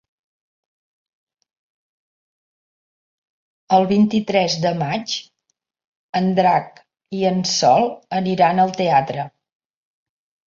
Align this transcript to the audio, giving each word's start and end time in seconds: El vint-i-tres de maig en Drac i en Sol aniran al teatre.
El 3.77 3.85
vint-i-tres 3.91 4.55
de 4.63 4.71
maig 4.79 5.13
en 6.21 6.31
Drac 6.39 6.81
i 7.19 7.23
en 7.33 7.43
Sol 7.51 7.85
aniran 8.21 8.63
al 8.65 8.73
teatre. 8.81 9.27